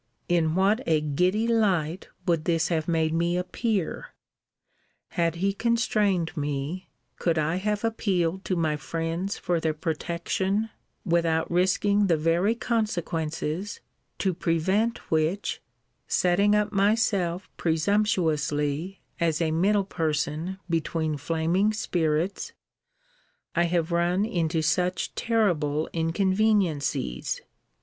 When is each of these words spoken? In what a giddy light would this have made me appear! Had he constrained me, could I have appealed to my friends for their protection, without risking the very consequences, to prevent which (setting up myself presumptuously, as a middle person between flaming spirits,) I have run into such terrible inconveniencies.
In 0.27 0.55
what 0.55 0.81
a 0.87 0.99
giddy 0.99 1.47
light 1.47 2.07
would 2.25 2.45
this 2.45 2.69
have 2.69 2.87
made 2.87 3.13
me 3.13 3.37
appear! 3.37 4.15
Had 5.09 5.35
he 5.35 5.53
constrained 5.53 6.35
me, 6.35 6.89
could 7.19 7.37
I 7.37 7.57
have 7.57 7.83
appealed 7.83 8.43
to 8.45 8.55
my 8.55 8.77
friends 8.77 9.37
for 9.37 9.59
their 9.59 9.75
protection, 9.75 10.71
without 11.05 11.51
risking 11.51 12.07
the 12.07 12.17
very 12.17 12.55
consequences, 12.55 13.79
to 14.17 14.33
prevent 14.33 15.11
which 15.11 15.61
(setting 16.07 16.55
up 16.55 16.71
myself 16.71 17.47
presumptuously, 17.57 19.01
as 19.19 19.39
a 19.39 19.51
middle 19.51 19.85
person 19.85 20.57
between 20.67 21.15
flaming 21.15 21.73
spirits,) 21.73 22.53
I 23.53 23.65
have 23.65 23.91
run 23.91 24.25
into 24.25 24.63
such 24.63 25.13
terrible 25.13 25.91
inconveniencies. 25.93 27.41